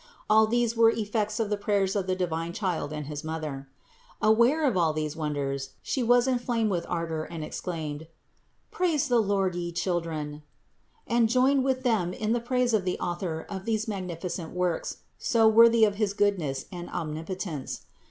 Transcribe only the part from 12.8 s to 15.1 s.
the Author of these magnificent works,